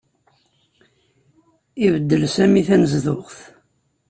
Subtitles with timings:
[1.85, 3.37] Ibeddel Sami tanezduɣt.